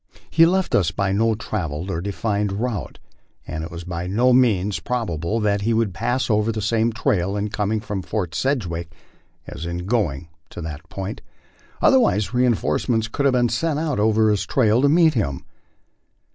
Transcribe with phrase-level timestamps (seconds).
[0.31, 2.97] He left us by no travelled or defined route,
[3.45, 7.37] and it was by no means probable that he would pass over the same trail
[7.37, 8.91] in coming from Fort Sedgwick
[9.45, 11.21] as in going to that point;
[11.83, 15.45] otherwise reinforcements could have been sent out over his trail to meet him.